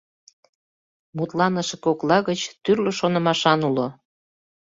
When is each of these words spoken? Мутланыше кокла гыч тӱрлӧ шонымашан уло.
Мутланыше 1.17 1.75
кокла 1.85 2.17
гыч 2.27 2.41
тӱрлӧ 2.63 2.91
шонымашан 2.99 3.59
уло. 3.69 3.87